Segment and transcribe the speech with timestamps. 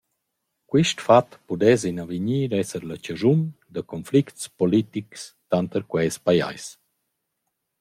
[0.69, 3.39] Quist fat pudess in avegnir esser la chaschun
[3.73, 6.65] da conflicts poltics tanter quels pajais.